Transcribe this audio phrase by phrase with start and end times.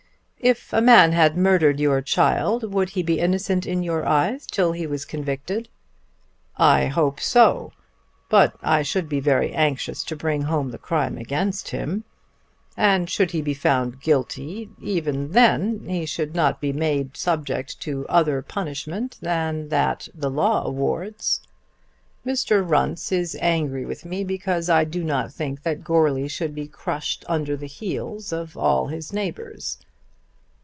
[0.43, 4.71] "If a man had murdered your child, would he be innocent in your eyes till
[4.71, 5.69] he was convicted?"
[6.57, 7.73] "I hope so;
[8.27, 12.05] but I should be very anxious to bring home the crime against him.
[12.75, 18.07] And should he be found guilty even then he should not be made subject to
[18.09, 21.41] other punishment than that the law awards.
[22.25, 22.67] Mr.
[22.67, 27.23] Runce is angry with me because I do not think that Goarly should be crushed
[27.29, 29.77] under the heels of all his neighbours.